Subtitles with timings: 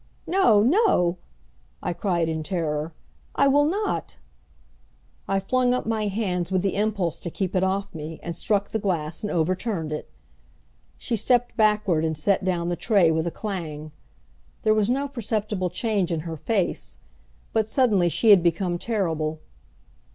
[0.25, 1.17] "No, no!"
[1.83, 2.91] I cried in terror.
[3.35, 4.17] "I will not!"
[5.27, 8.69] I flung up my hand with the impulse to keep it off me, and struck
[8.69, 10.09] the glass, and overturned it.
[10.97, 13.91] She stepped backward and set down the tray with a clang.
[14.63, 16.97] There was no perceptible change in her face,
[17.53, 19.37] but suddenly she had become terrible.